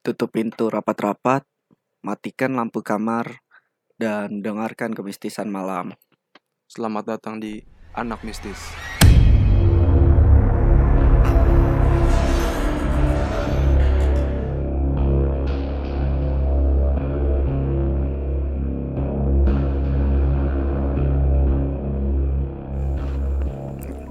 Tutup 0.00 0.32
pintu 0.32 0.72
rapat-rapat, 0.72 1.44
matikan 2.00 2.56
lampu 2.56 2.80
kamar, 2.80 3.44
dan 4.00 4.40
dengarkan 4.40 4.96
kemistisan 4.96 5.52
malam. 5.52 5.92
Selamat 6.72 7.20
datang 7.20 7.36
di 7.36 7.60
Anak 7.92 8.24
Mistis. 8.24 8.56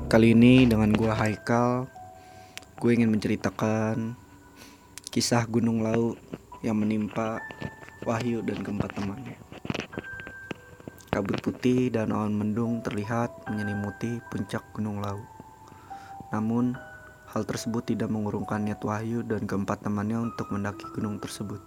Kali 0.06 0.38
ini 0.38 0.70
dengan 0.70 0.94
gua 0.94 1.18
Haikal, 1.18 1.90
gue 2.78 2.92
ingin 2.94 3.10
menceritakan 3.10 4.29
kisah 5.10 5.50
Gunung 5.50 5.82
Laut 5.82 6.22
yang 6.62 6.78
menimpa 6.78 7.42
Wahyu 8.06 8.46
dan 8.46 8.62
keempat 8.62 8.94
temannya. 8.94 9.42
Kabut 11.10 11.42
putih 11.42 11.90
dan 11.90 12.14
awan 12.14 12.38
mendung 12.38 12.86
terlihat 12.86 13.34
menyelimuti 13.50 14.22
puncak 14.30 14.62
Gunung 14.70 15.02
Laut. 15.02 15.26
Namun, 16.30 16.78
hal 17.34 17.42
tersebut 17.42 17.90
tidak 17.90 18.14
mengurungkan 18.14 18.62
niat 18.62 18.86
Wahyu 18.86 19.26
dan 19.26 19.50
keempat 19.50 19.82
temannya 19.82 20.30
untuk 20.30 20.54
mendaki 20.54 20.86
gunung 20.94 21.18
tersebut. 21.18 21.58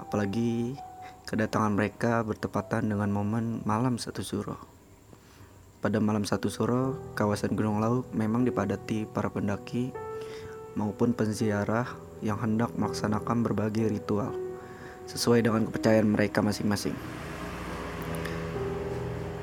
Apalagi 0.00 0.72
kedatangan 1.28 1.76
mereka 1.76 2.24
bertepatan 2.24 2.88
dengan 2.88 3.12
momen 3.12 3.60
malam 3.68 4.00
satu 4.00 4.24
suro. 4.24 4.56
Pada 5.84 6.00
malam 6.00 6.24
satu 6.24 6.48
suro, 6.48 6.96
kawasan 7.12 7.52
Gunung 7.52 7.84
Laut 7.84 8.08
memang 8.16 8.48
dipadati 8.48 9.04
para 9.04 9.28
pendaki 9.28 9.92
maupun 10.74 11.12
penziarah 11.12 12.07
yang 12.24 12.38
hendak 12.40 12.74
melaksanakan 12.74 13.46
berbagai 13.46 13.90
ritual 13.90 14.34
sesuai 15.08 15.44
dengan 15.44 15.64
kepercayaan 15.68 16.08
mereka 16.08 16.44
masing-masing. 16.44 16.94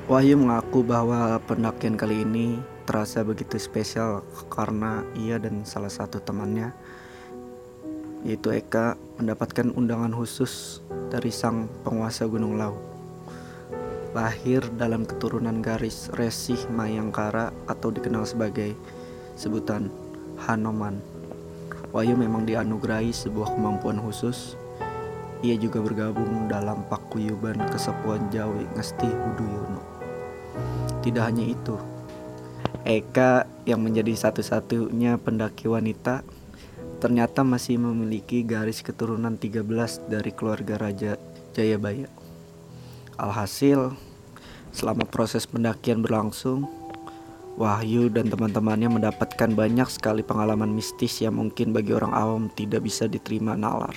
Wahyu 0.06 0.38
mengaku 0.38 0.86
bahwa 0.86 1.34
pendakian 1.42 1.98
kali 1.98 2.22
ini 2.22 2.62
terasa 2.86 3.26
begitu 3.26 3.58
spesial 3.58 4.22
karena 4.46 5.02
ia 5.18 5.42
dan 5.42 5.66
salah 5.66 5.90
satu 5.90 6.22
temannya 6.22 6.70
yaitu 8.22 8.54
Eka 8.54 8.94
mendapatkan 9.18 9.74
undangan 9.74 10.14
khusus 10.14 10.78
dari 11.10 11.34
sang 11.34 11.66
penguasa 11.82 12.30
Gunung 12.30 12.54
Laut 12.54 12.96
lahir 14.16 14.64
dalam 14.80 15.04
keturunan 15.04 15.60
garis 15.60 16.08
Resih 16.16 16.56
Mayangkara 16.72 17.52
atau 17.68 17.92
dikenal 17.92 18.24
sebagai 18.24 18.72
sebutan 19.36 19.92
Hanoman. 20.40 21.15
Wahyu 21.94 22.18
memang 22.18 22.46
dianugerahi 22.48 23.14
sebuah 23.14 23.54
kemampuan 23.54 24.02
khusus. 24.02 24.58
Ia 25.44 25.54
juga 25.60 25.84
bergabung 25.84 26.48
dalam 26.48 26.82
Pakuyuban 26.88 27.60
Kesepuan 27.68 28.32
Jawi 28.32 28.64
Ngesti 28.74 29.06
Huduyono. 29.06 29.82
Tidak 31.04 31.22
hanya 31.22 31.44
itu, 31.46 31.76
Eka 32.86 33.50
yang 33.66 33.82
menjadi 33.82 34.14
satu-satunya 34.14 35.18
pendaki 35.18 35.66
wanita 35.66 36.22
ternyata 36.96 37.44
masih 37.44 37.76
memiliki 37.76 38.40
garis 38.40 38.80
keturunan 38.80 39.36
13 39.36 40.06
dari 40.08 40.30
keluarga 40.32 40.80
Raja 40.80 41.20
Jayabaya. 41.52 42.08
Alhasil, 43.20 43.96
selama 44.72 45.04
proses 45.04 45.44
pendakian 45.44 46.00
berlangsung, 46.00 46.68
Wahyu 47.56 48.12
dan 48.12 48.28
teman-temannya 48.28 49.00
mendapatkan 49.00 49.48
banyak 49.48 49.88
sekali 49.88 50.20
pengalaman 50.20 50.76
mistis 50.76 51.24
yang 51.24 51.40
mungkin 51.40 51.72
bagi 51.72 51.96
orang 51.96 52.12
awam 52.12 52.42
tidak 52.52 52.84
bisa 52.84 53.08
diterima 53.08 53.56
nalar. 53.56 53.96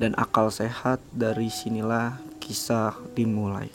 Dan 0.00 0.16
akal 0.16 0.48
sehat 0.48 0.96
dari 1.12 1.52
sinilah 1.52 2.16
kisah 2.40 2.96
dimulai. 3.12 3.68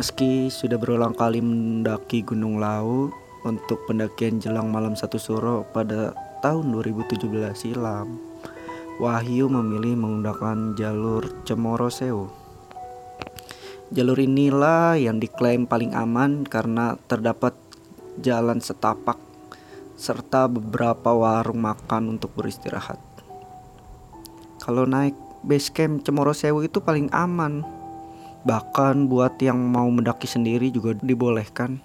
Meski 0.00 0.48
sudah 0.48 0.80
berulang 0.80 1.12
kali 1.12 1.44
mendaki 1.44 2.24
Gunung 2.24 2.56
Lau 2.56 3.12
untuk 3.44 3.84
pendakian 3.84 4.40
jelang 4.40 4.72
malam 4.72 4.96
satu 4.96 5.20
suro 5.20 5.68
pada 5.76 6.16
tahun 6.40 6.72
2017 6.72 7.52
silam, 7.52 8.16
Wahyu 8.96 9.52
memilih 9.52 9.96
menggunakan 9.96 10.72
jalur 10.72 11.20
Cemoro 11.44 11.92
Sewu. 11.92 12.45
Jalur 13.94 14.18
inilah 14.18 14.98
yang 14.98 15.22
diklaim 15.22 15.70
paling 15.70 15.94
aman 15.94 16.42
karena 16.42 16.98
terdapat 17.06 17.54
jalan 18.18 18.58
setapak 18.58 19.14
serta 19.94 20.50
beberapa 20.50 21.14
warung 21.14 21.62
makan 21.62 22.18
untuk 22.18 22.34
beristirahat. 22.34 22.98
Kalau 24.58 24.90
naik 24.90 25.14
base 25.46 25.70
camp 25.70 26.02
Cemoro 26.02 26.34
Sewu 26.34 26.66
itu 26.66 26.82
paling 26.82 27.06
aman. 27.14 27.62
Bahkan 28.42 29.06
buat 29.06 29.38
yang 29.42 29.58
mau 29.58 29.86
mendaki 29.90 30.26
sendiri 30.26 30.70
juga 30.70 30.94
dibolehkan 30.98 31.82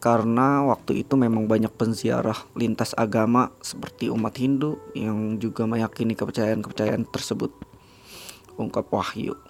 karena 0.00 0.64
waktu 0.64 1.04
itu 1.04 1.12
memang 1.12 1.44
banyak 1.44 1.68
penziarah 1.76 2.48
lintas 2.56 2.96
agama 2.96 3.52
seperti 3.60 4.08
umat 4.08 4.32
Hindu 4.40 4.80
yang 4.96 5.36
juga 5.36 5.68
meyakini 5.68 6.16
kepercayaan-kepercayaan 6.16 7.04
tersebut. 7.12 7.52
Ungkap 8.56 8.88
Wahyu. 8.88 9.49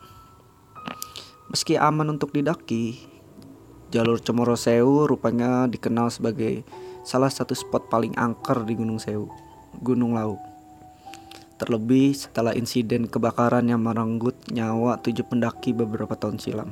Meski 1.50 1.74
aman 1.74 2.14
untuk 2.14 2.30
didaki, 2.30 2.94
jalur 3.90 4.22
Cemoro 4.22 4.54
Sewu 4.54 5.10
rupanya 5.10 5.66
dikenal 5.66 6.06
sebagai 6.06 6.62
salah 7.02 7.26
satu 7.26 7.58
spot 7.58 7.90
paling 7.90 8.14
angker 8.14 8.62
di 8.62 8.78
Gunung 8.78 9.02
Sewu, 9.02 9.26
Gunung 9.82 10.14
Lau. 10.14 10.38
Terlebih 11.58 12.14
setelah 12.14 12.54
insiden 12.54 13.10
kebakaran 13.10 13.66
yang 13.66 13.82
merenggut 13.82 14.38
nyawa 14.54 15.02
tujuh 15.02 15.26
pendaki 15.26 15.74
beberapa 15.74 16.14
tahun 16.14 16.38
silam. 16.38 16.70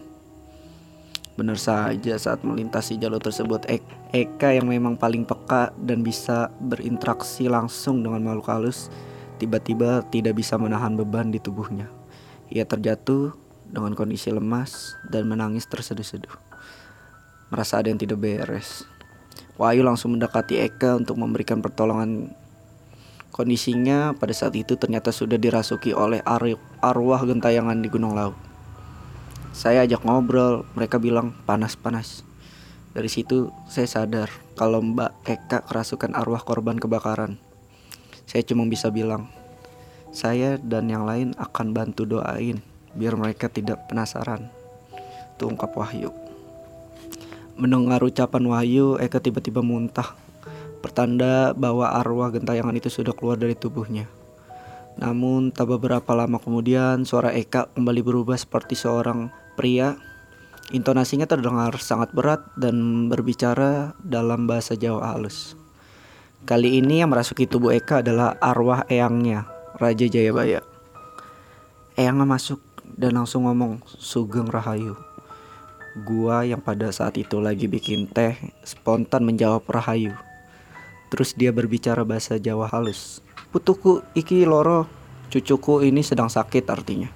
Benar 1.34 1.58
saja 1.58 2.14
saat 2.14 2.46
melintasi 2.46 3.02
jalur 3.02 3.18
tersebut 3.18 3.66
Eka 4.14 4.54
yang 4.54 4.70
memang 4.70 4.94
paling 4.94 5.26
peka 5.26 5.74
dan 5.74 6.06
bisa 6.06 6.54
berinteraksi 6.62 7.46
langsung 7.46 8.02
dengan 8.02 8.26
makhluk 8.26 8.50
halus 8.50 8.90
Tiba-tiba 9.38 10.02
tidak 10.10 10.34
bisa 10.34 10.58
menahan 10.58 10.98
beban 10.98 11.30
di 11.30 11.38
tubuhnya 11.38 11.86
Ia 12.50 12.66
terjatuh 12.66 13.38
dengan 13.68 13.92
kondisi 13.92 14.32
lemas 14.32 14.96
dan 15.06 15.28
menangis 15.28 15.68
terseduh-seduh. 15.68 16.32
Merasa 17.52 17.80
ada 17.80 17.88
yang 17.88 18.00
tidak 18.00 18.20
beres. 18.20 18.84
Wahyu 19.56 19.84
langsung 19.84 20.16
mendekati 20.16 20.60
Eka 20.60 20.96
untuk 20.96 21.16
memberikan 21.16 21.60
pertolongan. 21.60 22.32
Kondisinya 23.32 24.16
pada 24.16 24.34
saat 24.34 24.56
itu 24.56 24.74
ternyata 24.74 25.12
sudah 25.12 25.38
dirasuki 25.38 25.94
oleh 25.94 26.24
arwah 26.80 27.22
gentayangan 27.22 27.78
di 27.78 27.88
Gunung 27.92 28.16
Laut 28.16 28.48
saya 29.58 29.82
ajak 29.82 30.06
ngobrol, 30.06 30.62
mereka 30.78 31.02
bilang 31.02 31.34
panas-panas. 31.42 32.22
Dari 32.94 33.10
situ 33.10 33.50
saya 33.66 33.90
sadar 33.90 34.30
kalau 34.54 34.78
Mbak 34.78 35.26
Eka 35.26 35.66
kerasukan 35.66 36.14
arwah 36.14 36.46
korban 36.46 36.78
kebakaran. 36.78 37.42
Saya 38.22 38.46
cuma 38.46 38.70
bisa 38.70 38.94
bilang, 38.94 39.26
saya 40.14 40.62
dan 40.62 40.86
yang 40.86 41.02
lain 41.02 41.34
akan 41.42 41.74
bantu 41.74 42.06
doain 42.06 42.62
biar 42.96 43.18
mereka 43.18 43.50
tidak 43.50 43.88
penasaran. 43.90 44.48
Itu 45.36 45.48
ungkap 45.50 45.74
Wahyu. 45.74 46.10
Mendengar 47.58 47.98
ucapan 48.06 48.44
Wahyu, 48.46 49.02
Eka 49.02 49.18
tiba-tiba 49.18 49.60
muntah. 49.66 50.14
Pertanda 50.78 51.50
bahwa 51.58 51.90
arwah 51.90 52.30
gentayangan 52.30 52.78
itu 52.78 52.86
sudah 52.86 53.10
keluar 53.10 53.34
dari 53.34 53.58
tubuhnya. 53.58 54.06
Namun 54.98 55.54
tak 55.54 55.70
beberapa 55.70 56.14
lama 56.14 56.42
kemudian 56.42 57.06
suara 57.06 57.30
Eka 57.34 57.70
kembali 57.74 58.02
berubah 58.02 58.34
seperti 58.34 58.74
seorang 58.74 59.30
pria. 59.58 59.98
Intonasinya 60.70 61.24
terdengar 61.24 61.74
sangat 61.80 62.12
berat 62.12 62.44
dan 62.54 63.08
berbicara 63.08 63.96
dalam 64.02 64.44
bahasa 64.44 64.76
Jawa 64.76 65.14
halus. 65.14 65.58
Kali 66.44 66.78
ini 66.78 67.02
yang 67.02 67.10
merasuki 67.10 67.48
tubuh 67.50 67.74
Eka 67.74 68.04
adalah 68.04 68.38
arwah 68.38 68.86
eyangnya, 68.86 69.50
Raja 69.80 70.06
Jayabaya. 70.06 70.62
Eyangnya 71.98 72.26
masuk 72.28 72.62
dan 72.96 73.18
langsung 73.18 73.44
ngomong, 73.44 73.84
Sugeng 73.84 74.48
Rahayu. 74.48 74.96
Gua 75.98 76.46
yang 76.46 76.62
pada 76.62 76.88
saat 76.94 77.18
itu 77.18 77.42
lagi 77.42 77.66
bikin 77.66 78.06
teh 78.06 78.38
spontan 78.62 79.26
menjawab 79.26 79.66
Rahayu. 79.66 80.14
Terus 81.10 81.34
dia 81.34 81.50
berbicara 81.50 82.06
bahasa 82.06 82.38
Jawa 82.38 82.68
halus. 82.70 83.24
Putuku 83.48 84.04
iki 84.12 84.44
loro, 84.44 84.84
cucuku 85.32 85.84
ini 85.88 86.04
sedang 86.04 86.28
sakit 86.28 86.64
artinya. 86.68 87.08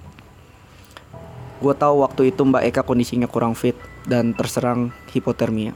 Gue 1.63 1.71
tahu 1.71 2.03
waktu 2.03 2.35
itu 2.35 2.43
Mbak 2.43 2.63
Eka 2.73 2.81
kondisinya 2.83 3.29
kurang 3.29 3.55
fit 3.55 3.77
dan 4.03 4.35
terserang 4.35 4.91
hipotermia. 5.15 5.71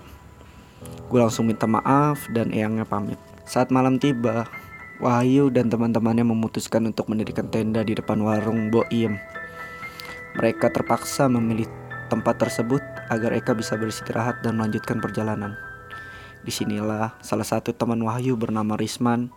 Gue 1.07 1.19
langsung 1.23 1.47
minta 1.47 1.63
maaf 1.63 2.27
dan 2.35 2.51
Eyangnya 2.51 2.83
pamit. 2.83 3.15
Saat 3.47 3.71
malam 3.71 3.95
tiba, 3.95 4.51
Wahyu 4.97 5.53
dan 5.53 5.69
teman-temannya 5.69 6.25
memutuskan 6.25 6.89
untuk 6.89 7.07
mendirikan 7.07 7.47
tenda 7.53 7.85
di 7.85 7.93
depan 7.95 8.17
warung 8.19 8.73
Bo 8.73 8.83
Iem. 8.89 9.21
Mereka 10.37 10.69
terpaksa 10.69 11.25
memilih 11.25 11.65
tempat 12.13 12.37
tersebut 12.37 12.81
agar 13.09 13.33
Eka 13.33 13.57
bisa 13.57 13.73
beristirahat 13.73 14.45
dan 14.45 14.61
melanjutkan 14.61 15.01
perjalanan. 15.01 15.57
Di 16.45 16.53
sinilah 16.53 17.17
salah 17.19 17.43
satu 17.43 17.73
teman 17.73 17.99
Wahyu 18.05 18.37
bernama 18.37 18.77
Risman 18.77 19.33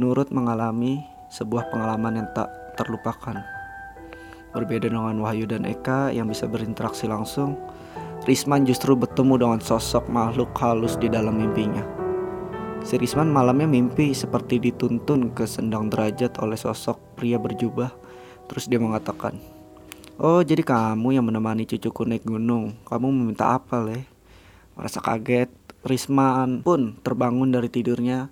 Nurut 0.00 0.32
mengalami 0.32 1.04
sebuah 1.28 1.68
pengalaman 1.68 2.24
yang 2.24 2.28
tak 2.32 2.48
terlupakan. 2.80 3.36
Berbeda 4.56 4.88
dengan 4.88 5.20
Wahyu 5.20 5.44
dan 5.44 5.68
Eka 5.68 6.08
yang 6.08 6.24
bisa 6.24 6.48
berinteraksi 6.48 7.04
langsung, 7.04 7.60
Risman 8.24 8.64
justru 8.64 8.96
bertemu 8.96 9.36
dengan 9.36 9.60
sosok 9.60 10.08
makhluk 10.08 10.56
halus 10.56 10.96
di 10.96 11.12
dalam 11.12 11.36
mimpinya. 11.36 11.84
Si 12.80 12.96
Risman 12.96 13.28
malamnya 13.28 13.68
mimpi 13.68 14.16
seperti 14.16 14.56
dituntun 14.56 15.36
ke 15.36 15.44
sendang 15.44 15.92
derajat 15.92 16.40
oleh 16.40 16.56
sosok 16.56 16.96
pria 17.12 17.36
berjubah. 17.36 17.92
Terus 18.48 18.64
dia 18.72 18.80
mengatakan, 18.80 19.36
Oh 20.20 20.44
jadi 20.44 20.60
kamu 20.60 21.16
yang 21.16 21.24
menemani 21.24 21.64
cucuku 21.64 22.04
naik 22.04 22.28
gunung. 22.28 22.76
Kamu 22.84 23.08
meminta 23.08 23.56
apa 23.56 23.80
leh? 23.80 24.04
Merasa 24.76 25.00
kaget. 25.00 25.48
Risman 25.80 26.60
pun 26.60 27.00
terbangun 27.00 27.48
dari 27.48 27.72
tidurnya. 27.72 28.28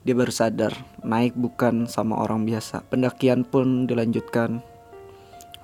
Dia 0.00 0.16
baru 0.16 0.32
sadar 0.32 0.72
Naik 1.04 1.36
bukan 1.36 1.92
sama 1.92 2.16
orang 2.16 2.48
biasa. 2.48 2.88
Pendakian 2.88 3.44
pun 3.44 3.84
dilanjutkan. 3.84 4.64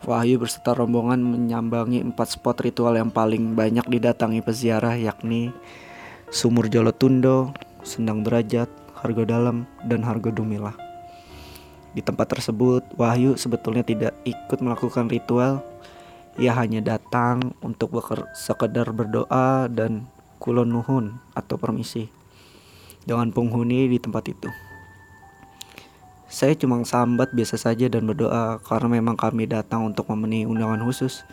Wahyu 0.05 0.37
berserta 0.37 0.77
rombongan 0.77 1.25
menyambangi 1.25 2.05
empat 2.05 2.37
spot 2.37 2.61
ritual 2.69 2.93
yang 2.93 3.09
paling 3.09 3.57
banyak 3.57 3.89
didatangi 3.89 4.45
peziarah 4.45 5.01
yakni 5.01 5.57
Sumur 6.29 6.69
Jolotundo, 6.69 7.57
Sendang 7.81 8.21
Derajat, 8.21 8.69
Harga 9.01 9.25
Dalam, 9.25 9.65
dan 9.89 10.05
Harga 10.05 10.29
Dumilah. 10.29 10.92
Di 11.93 12.01
tempat 12.01 12.33
tersebut, 12.33 12.97
Wahyu 12.97 13.37
sebetulnya 13.37 13.85
tidak 13.85 14.17
ikut 14.25 14.59
melakukan 14.65 15.13
ritual. 15.13 15.61
Ia 16.41 16.57
hanya 16.57 16.81
datang 16.81 17.53
untuk 17.61 17.93
sekedar 18.33 18.89
berdoa 18.97 19.69
dan 19.69 20.09
kulon 20.41 20.73
nuhun 20.73 21.21
atau 21.37 21.61
permisi 21.61 22.09
dengan 23.05 23.29
penghuni 23.29 23.93
di 23.93 24.01
tempat 24.01 24.25
itu. 24.33 24.49
Saya 26.33 26.57
cuma 26.57 26.81
sambat 26.81 27.37
biasa 27.37 27.61
saja 27.61 27.93
dan 27.93 28.09
berdoa 28.09 28.57
karena 28.65 28.89
memang 28.89 29.21
kami 29.21 29.45
datang 29.45 29.85
untuk 29.85 30.09
memenuhi 30.09 30.49
undangan 30.49 30.81
khusus. 30.81 31.29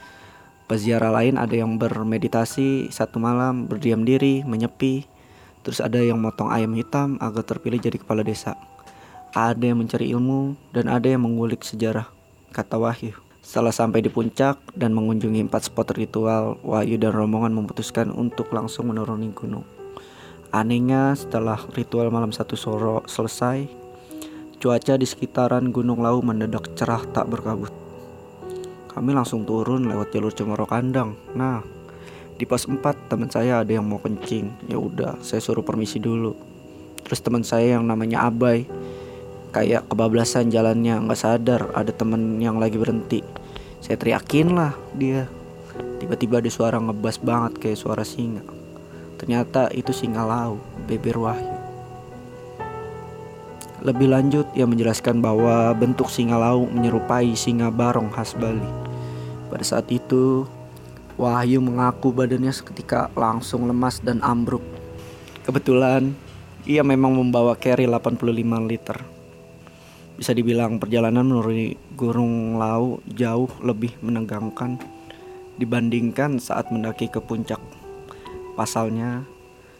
Peziarah 0.67 1.09
lain 1.09 1.39
ada 1.39 1.55
yang 1.55 1.79
bermeditasi 1.79 2.91
satu 2.91 3.15
malam, 3.17 3.71
berdiam 3.71 4.03
diri, 4.03 4.43
menyepi. 4.43 5.07
Terus 5.63 5.79
ada 5.79 6.03
yang 6.03 6.19
motong 6.19 6.51
ayam 6.51 6.75
hitam 6.75 7.15
agar 7.23 7.47
terpilih 7.47 7.79
jadi 7.79 7.95
kepala 7.95 8.27
desa. 8.27 8.59
Ada 9.29 9.61
yang 9.61 9.85
mencari 9.85 10.09
ilmu 10.09 10.57
dan 10.73 10.89
ada 10.89 11.05
yang 11.05 11.21
mengulik 11.21 11.61
sejarah, 11.61 12.09
kata 12.49 12.81
Wahyu. 12.81 13.13
Setelah 13.45 13.69
sampai 13.69 14.01
di 14.01 14.09
puncak 14.09 14.57
dan 14.73 14.97
mengunjungi 14.97 15.45
empat 15.45 15.69
spot 15.69 15.93
ritual, 15.93 16.57
Wahyu 16.65 16.97
dan 16.97 17.13
rombongan 17.13 17.53
memutuskan 17.53 18.09
untuk 18.09 18.49
langsung 18.49 18.89
menuruni 18.89 19.29
gunung. 19.29 19.61
Anehnya 20.49 21.13
setelah 21.13 21.61
ritual 21.77 22.09
malam 22.09 22.33
satu 22.33 22.57
soro 22.57 23.05
selesai, 23.05 23.69
cuaca 24.57 24.97
di 24.97 25.05
sekitaran 25.05 25.69
Gunung 25.69 26.01
Lau 26.01 26.25
mendadak 26.25 26.73
cerah 26.73 27.05
tak 27.13 27.29
berkabut. 27.29 27.69
Kami 28.89 29.13
langsung 29.13 29.45
turun 29.45 29.85
lewat 29.85 30.09
jalur 30.09 30.33
Cemoro 30.33 30.65
Kandang. 30.65 31.13
Nah, 31.37 31.61
di 32.33 32.49
pos 32.49 32.65
4 32.65 32.81
teman 33.13 33.29
saya 33.29 33.61
ada 33.61 33.69
yang 33.69 33.85
mau 33.85 34.01
kencing. 34.01 34.49
Ya 34.65 34.81
udah, 34.81 35.21
saya 35.21 35.37
suruh 35.37 35.61
permisi 35.61 36.01
dulu. 36.01 36.33
Terus 37.05 37.21
teman 37.21 37.45
saya 37.45 37.77
yang 37.77 37.85
namanya 37.85 38.25
Abai 38.25 38.65
kayak 39.49 39.89
kebablasan 39.89 40.53
jalannya 40.53 41.05
nggak 41.05 41.19
sadar 41.19 41.73
ada 41.73 41.89
temen 41.89 42.37
yang 42.37 42.61
lagi 42.61 42.77
berhenti. 42.77 43.25
Saya 43.81 43.97
teriakin 43.97 44.53
lah 44.53 44.73
dia. 44.93 45.25
Tiba-tiba 45.99 46.39
ada 46.39 46.51
suara 46.51 46.79
ngebas 46.79 47.19
banget 47.19 47.59
kayak 47.59 47.79
suara 47.79 48.03
singa. 48.07 48.43
Ternyata 49.19 49.67
itu 49.75 49.91
singa 49.91 50.23
lau 50.23 50.59
beber 50.87 51.19
wahyu. 51.19 51.55
Lebih 53.79 54.11
lanjut 54.11 54.47
ia 54.55 54.67
menjelaskan 54.67 55.23
bahwa 55.23 55.71
bentuk 55.75 56.11
singa 56.11 56.35
lau 56.35 56.67
menyerupai 56.67 57.31
singa 57.35 57.71
barong 57.71 58.11
khas 58.11 58.35
Bali. 58.35 58.67
Pada 59.49 59.63
saat 59.63 59.87
itu 59.91 60.47
Wahyu 61.19 61.59
mengaku 61.59 62.15
badannya 62.15 62.47
seketika 62.47 63.11
langsung 63.11 63.67
lemas 63.67 63.99
dan 63.99 64.23
ambruk. 64.23 64.63
Kebetulan 65.43 66.15
ia 66.63 66.79
memang 66.79 67.11
membawa 67.11 67.59
carry 67.59 67.83
85 67.83 68.23
liter 68.71 69.18
bisa 70.19 70.35
dibilang 70.35 70.83
perjalanan 70.83 71.23
menuruni 71.23 71.79
Gunung 71.95 72.59
Lau 72.59 72.99
jauh 73.07 73.47
lebih 73.63 73.95
menegangkan 74.03 74.75
dibandingkan 75.55 76.43
saat 76.43 76.67
mendaki 76.75 77.07
ke 77.07 77.23
puncak. 77.23 77.63
Pasalnya, 78.59 79.23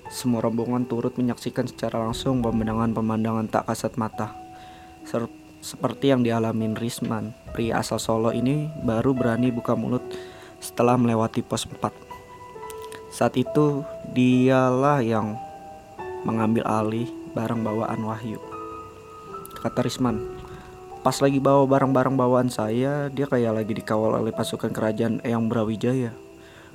semua 0.08 0.40
rombongan 0.40 0.88
turut 0.88 1.12
menyaksikan 1.20 1.68
secara 1.68 2.00
langsung 2.00 2.40
pemandangan-pemandangan 2.40 3.52
tak 3.52 3.68
kasat 3.68 4.00
mata. 4.00 4.32
Ser 5.04 5.28
seperti 5.60 6.16
yang 6.16 6.24
dialami 6.24 6.72
Risman, 6.72 7.36
pria 7.52 7.84
asal 7.84 8.00
Solo 8.00 8.32
ini 8.32 8.72
baru 8.88 9.12
berani 9.12 9.52
buka 9.52 9.76
mulut 9.76 10.08
setelah 10.64 10.96
melewati 10.96 11.44
pos 11.44 11.68
4. 11.68 11.92
Saat 13.12 13.36
itu, 13.36 13.84
dialah 14.16 15.04
yang 15.04 15.36
mengambil 16.24 16.64
alih 16.64 17.12
barang 17.36 17.60
bawaan 17.60 18.08
Wahyu 18.08 18.49
kata 19.60 19.86
Risman. 19.86 20.24
Pas 21.00 21.16
lagi 21.24 21.40
bawa 21.40 21.64
barang-barang 21.64 22.16
bawaan 22.20 22.50
saya, 22.52 23.08
dia 23.08 23.24
kayak 23.24 23.64
lagi 23.64 23.72
dikawal 23.72 24.20
oleh 24.20 24.36
pasukan 24.36 24.72
kerajaan 24.72 25.24
Eyang 25.24 25.48
Brawijaya. 25.48 26.12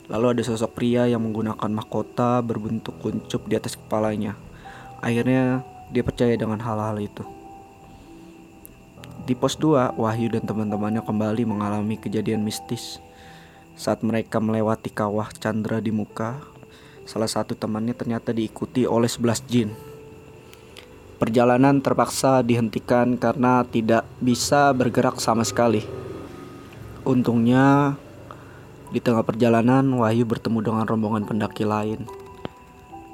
Lalu 0.09 0.37
ada 0.37 0.43
sosok 0.45 0.77
pria 0.77 1.09
yang 1.09 1.25
menggunakan 1.25 1.69
mahkota 1.73 2.41
berbentuk 2.45 2.97
kuncup 3.01 3.45
di 3.49 3.57
atas 3.57 3.77
kepalanya. 3.77 4.37
Akhirnya 5.05 5.65
dia 5.93 6.01
percaya 6.01 6.37
dengan 6.37 6.61
hal-hal 6.61 6.97
itu. 7.01 7.25
Di 9.25 9.33
pos 9.33 9.57
2, 9.57 9.97
Wahyu 9.97 10.29
dan 10.29 10.45
teman-temannya 10.45 11.01
kembali 11.01 11.49
mengalami 11.49 11.97
kejadian 11.97 12.45
mistis. 12.45 13.01
Saat 13.73 14.05
mereka 14.05 14.37
melewati 14.37 14.93
kawah 14.93 15.33
Chandra 15.33 15.81
di 15.81 15.89
muka, 15.89 16.41
salah 17.09 17.29
satu 17.29 17.57
temannya 17.57 17.97
ternyata 17.97 18.37
diikuti 18.37 18.85
oleh 18.85 19.09
11 19.09 19.41
jin. 19.49 19.94
Perjalanan 21.25 21.81
terpaksa 21.81 22.45
dihentikan 22.45 23.17
karena 23.17 23.65
tidak 23.65 24.05
bisa 24.21 24.77
bergerak 24.77 25.25
sama 25.25 25.41
sekali. 25.41 25.81
Untungnya, 27.01 27.97
di 28.93 29.01
tengah 29.01 29.25
perjalanan 29.25 29.89
Wahyu 29.89 30.29
bertemu 30.29 30.61
dengan 30.61 30.85
rombongan 30.85 31.25
pendaki 31.25 31.65
lain. 31.65 32.05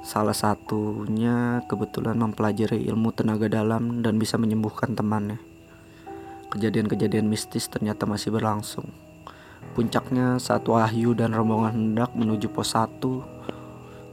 Salah 0.03 0.35
satunya 0.35 1.63
kebetulan 1.71 2.19
mempelajari 2.19 2.83
ilmu 2.91 3.15
tenaga 3.15 3.47
dalam 3.47 4.03
dan 4.03 4.19
bisa 4.19 4.35
menyembuhkan 4.35 4.91
temannya. 4.91 5.39
Kejadian-kejadian 6.51 7.31
mistis 7.31 7.71
ternyata 7.71 8.03
masih 8.03 8.35
berlangsung. 8.35 8.91
Puncaknya 9.71 10.35
saat 10.35 10.67
Wahyu 10.67 11.15
dan 11.15 11.31
rombongan 11.31 11.95
hendak 11.95 12.11
menuju 12.11 12.51
pos 12.51 12.75
1 12.75 13.50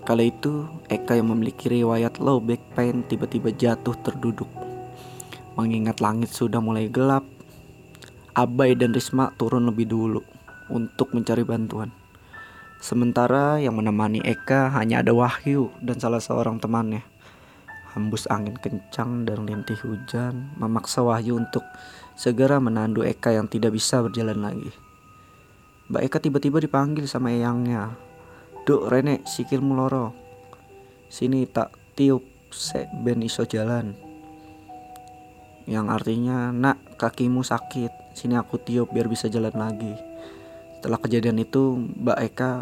Kala 0.09 0.25
itu, 0.25 0.65
Eka 0.89 1.21
yang 1.21 1.29
memiliki 1.37 1.69
riwayat 1.69 2.17
low 2.17 2.41
back 2.41 2.73
pain 2.73 3.05
tiba-tiba 3.05 3.53
jatuh 3.53 3.93
terduduk. 4.01 4.49
Mengingat 5.53 6.01
langit 6.01 6.33
sudah 6.33 6.65
mulai 6.65 6.89
gelap, 6.89 7.29
Abai 8.33 8.73
dan 8.73 8.97
Risma 8.97 9.37
turun 9.37 9.69
lebih 9.69 9.85
dulu 9.85 10.25
untuk 10.73 11.13
mencari 11.13 11.45
bantuan. 11.45 11.93
Sementara 12.81 13.61
yang 13.61 13.77
menemani 13.77 14.25
Eka 14.25 14.73
hanya 14.81 15.05
ada 15.05 15.13
Wahyu 15.13 15.69
dan 15.85 16.01
salah 16.01 16.25
seorang 16.25 16.57
temannya. 16.57 17.05
Hembus 17.93 18.25
angin 18.33 18.57
kencang 18.57 19.29
dan 19.29 19.45
lintih 19.45 19.77
hujan 19.85 20.57
memaksa 20.57 21.05
Wahyu 21.05 21.37
untuk 21.37 21.69
segera 22.17 22.57
menandu 22.57 23.05
Eka 23.05 23.37
yang 23.37 23.45
tidak 23.45 23.77
bisa 23.77 24.01
berjalan 24.01 24.41
lagi. 24.41 24.73
Mbak 25.93 26.01
Eka 26.01 26.19
tiba-tiba 26.25 26.65
dipanggil 26.65 27.05
sama 27.05 27.29
eyangnya 27.29 28.08
Duk 28.69 28.85
Rene 28.85 29.25
sikilmu 29.25 29.81
loro. 29.81 30.13
Sini 31.09 31.49
tak 31.49 31.73
tiup 31.97 32.21
se 32.53 32.85
ben 33.01 33.25
iso 33.25 33.49
jalan. 33.49 33.97
Yang 35.65 35.87
artinya, 35.89 36.53
"Nak, 36.53 37.01
kakimu 37.01 37.41
sakit. 37.41 38.13
Sini 38.13 38.37
aku 38.37 38.61
tiup 38.61 38.93
biar 38.93 39.09
bisa 39.09 39.33
jalan 39.33 39.57
lagi." 39.57 39.97
Setelah 40.77 41.01
kejadian 41.01 41.41
itu, 41.41 41.81
Mbak 41.81 42.19
Eka 42.29 42.53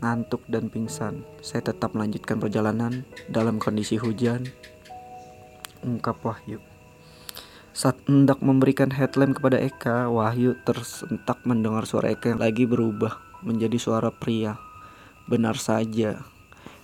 ngantuk 0.00 0.48
dan 0.48 0.72
pingsan. 0.72 1.28
Saya 1.44 1.60
tetap 1.60 1.92
melanjutkan 1.92 2.40
perjalanan 2.40 3.04
dalam 3.28 3.60
kondisi 3.60 4.00
hujan. 4.00 4.48
Ungkap 5.84 6.24
Wahyu. 6.24 6.56
Saat 7.76 8.00
hendak 8.08 8.40
memberikan 8.40 8.88
headlamp 8.88 9.36
kepada 9.36 9.60
Eka, 9.60 10.08
Wahyu 10.08 10.56
tersentak 10.64 11.44
mendengar 11.44 11.84
suara 11.84 12.16
Eka 12.16 12.32
yang 12.32 12.40
lagi 12.40 12.64
berubah 12.64 13.20
menjadi 13.44 13.76
suara 13.76 14.08
pria. 14.08 14.71
Benar 15.32 15.56
saja, 15.56 16.28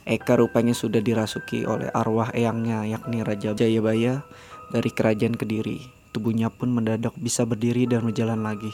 Eka 0.08 0.40
rupanya 0.40 0.72
sudah 0.72 1.04
dirasuki 1.04 1.68
oleh 1.68 1.92
arwah 1.92 2.32
eyangnya 2.32 2.88
yakni 2.88 3.20
Raja 3.20 3.52
Jayabaya 3.52 4.24
dari 4.72 4.88
kerajaan 4.88 5.36
Kediri. 5.36 5.84
Tubuhnya 6.16 6.48
pun 6.48 6.72
mendadak 6.72 7.12
bisa 7.20 7.44
berdiri 7.44 7.84
dan 7.84 8.08
berjalan 8.08 8.40
lagi. 8.40 8.72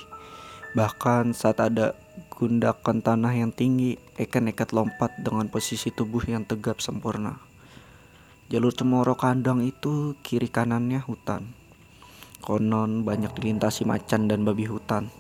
Bahkan 0.78 1.34
saat 1.34 1.58
ada 1.58 1.98
gundakan 2.30 3.02
tanah 3.02 3.34
yang 3.34 3.50
tinggi, 3.50 3.98
Eka 4.14 4.38
nekat 4.38 4.70
lompat 4.70 5.10
dengan 5.18 5.50
posisi 5.50 5.90
tubuh 5.90 6.22
yang 6.22 6.46
tegap 6.46 6.78
sempurna. 6.78 7.42
Jalur 8.46 8.70
Cemoro 8.70 9.18
Kandang 9.18 9.58
itu 9.66 10.14
kiri 10.22 10.46
kanannya 10.46 11.02
hutan. 11.02 11.50
Konon 12.38 13.02
banyak 13.02 13.34
dilintasi 13.34 13.82
macan 13.82 14.30
dan 14.30 14.46
babi 14.46 14.70
hutan. 14.70 15.10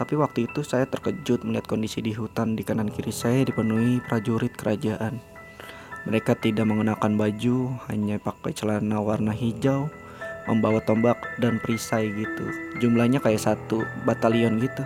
Tapi 0.00 0.16
waktu 0.16 0.48
itu 0.48 0.64
saya 0.64 0.88
terkejut 0.88 1.44
melihat 1.44 1.68
kondisi 1.68 2.00
di 2.00 2.16
hutan 2.16 2.56
di 2.56 2.64
kanan 2.64 2.88
kiri 2.88 3.12
saya 3.12 3.44
dipenuhi 3.44 4.00
prajurit 4.00 4.56
kerajaan. 4.56 5.20
Mereka 6.08 6.40
tidak 6.40 6.64
mengenakan 6.64 7.20
baju, 7.20 7.76
hanya 7.92 8.16
pakai 8.16 8.56
celana 8.56 9.04
warna 9.04 9.36
hijau, 9.36 9.92
membawa 10.48 10.80
tombak 10.80 11.20
dan 11.36 11.60
perisai 11.60 12.08
gitu. 12.16 12.48
Jumlahnya 12.80 13.20
kayak 13.20 13.44
satu 13.44 13.84
batalion 14.08 14.56
gitu. 14.64 14.80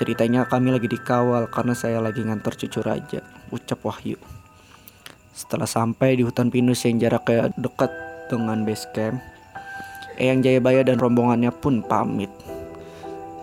Ceritanya 0.00 0.48
kami 0.48 0.72
lagi 0.72 0.88
dikawal 0.88 1.44
karena 1.52 1.76
saya 1.76 2.00
lagi 2.00 2.24
ngantor 2.24 2.56
cucu 2.56 2.80
raja, 2.80 3.20
ucap 3.52 3.84
Wahyu. 3.84 4.16
Setelah 5.36 5.68
sampai 5.68 6.16
di 6.16 6.24
hutan 6.24 6.48
pinus 6.48 6.88
yang 6.88 6.96
jaraknya 6.96 7.52
dekat 7.60 7.92
dengan 8.32 8.64
base 8.64 8.88
camp, 8.96 9.20
Eyang 10.16 10.40
Jayabaya 10.40 10.80
dan 10.80 10.96
rombongannya 10.96 11.52
pun 11.52 11.84
pamit. 11.84 12.32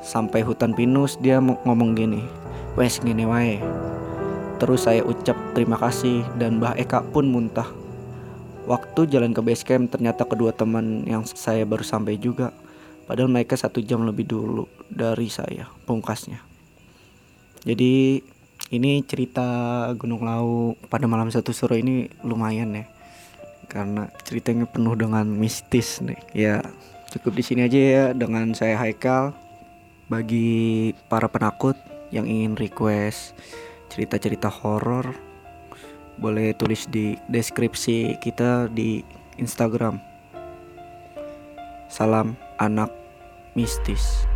Sampai 0.02 0.42
hutan 0.42 0.74
pinus 0.74 1.18
dia 1.22 1.38
ngomong 1.40 1.94
gini, 1.94 2.26
wes 2.74 2.98
gini 3.02 3.26
wae. 3.26 3.62
Terus 4.58 4.86
saya 4.86 5.02
ucap 5.06 5.38
terima 5.54 5.78
kasih 5.78 6.26
dan 6.38 6.62
Mbah 6.62 6.78
Eka 6.78 7.06
pun 7.14 7.30
muntah. 7.30 7.70
Waktu 8.70 9.10
jalan 9.10 9.34
ke 9.34 9.42
base 9.42 9.66
camp 9.66 9.90
ternyata 9.90 10.26
kedua 10.26 10.54
teman 10.54 11.06
yang 11.06 11.26
saya 11.26 11.66
baru 11.66 11.82
sampai 11.82 12.18
juga. 12.18 12.54
Padahal 13.10 13.30
mereka 13.30 13.58
satu 13.58 13.82
jam 13.82 14.06
lebih 14.06 14.30
dulu 14.30 14.70
dari 14.88 15.28
saya, 15.28 15.66
pungkasnya. 15.90 16.40
Jadi 17.66 18.22
ini 18.72 19.04
cerita 19.04 19.46
Gunung 20.00 20.24
Lau 20.24 20.74
pada 20.88 21.06
malam 21.06 21.28
satu 21.28 21.52
suro 21.52 21.76
ini 21.76 22.08
lumayan 22.24 22.72
ya 22.72 22.86
karena 23.68 24.12
ceritanya 24.28 24.68
penuh 24.68 25.00
dengan 25.00 25.24
mistis 25.24 26.04
nih 26.04 26.20
ya 26.36 26.56
cukup 27.16 27.40
di 27.40 27.44
sini 27.44 27.62
aja 27.68 27.80
ya 27.80 28.06
dengan 28.12 28.52
saya 28.52 28.76
Haikal 28.76 29.32
bagi 30.12 30.92
para 31.08 31.32
penakut 31.32 31.80
yang 32.12 32.28
ingin 32.28 32.60
request 32.60 33.32
cerita-cerita 33.88 34.52
horor 34.52 35.16
boleh 36.20 36.52
tulis 36.60 36.84
di 36.92 37.16
deskripsi 37.32 38.20
kita 38.20 38.68
di 38.68 39.00
Instagram. 39.40 40.04
Salam 41.88 42.36
anak 42.60 42.92
mistis 43.56 44.28